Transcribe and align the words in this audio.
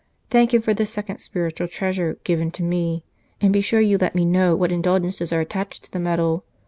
Thank 0.31 0.51
him 0.51 0.63
for 0.63 0.73
this 0.73 0.89
second 0.89 1.19
spiritual 1.19 1.67
treasure 1.67 2.17
given 2.23 2.49
to 2.53 2.63
me, 2.63 3.03
and 3.39 3.53
be 3.53 3.61
sure 3.61 3.81
you 3.81 3.99
let 3.99 4.15
me 4.15 4.25
know 4.25 4.55
what 4.55 4.71
indulgences 4.71 5.31
are 5.31 5.41
attached 5.41 5.83
to 5.83 5.91
the 5.91 5.99
medal. 5.99 6.43